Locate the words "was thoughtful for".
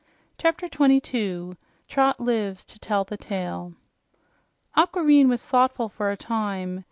5.29-6.09